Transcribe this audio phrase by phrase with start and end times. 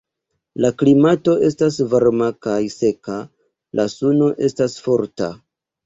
[0.63, 3.21] La klimato estas varma kaj seka;
[3.81, 5.35] la suno estas forta.